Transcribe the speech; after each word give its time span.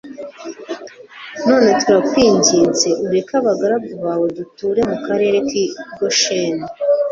none 1.47 1.67
turakwinginze 1.81 2.89
ureke 3.05 3.33
abagaragu 3.41 3.91
bawe 4.05 4.27
duture 4.37 4.81
mu 4.89 4.97
karere 5.05 5.37
k'i 5.47 5.63
gosheni 5.99 6.65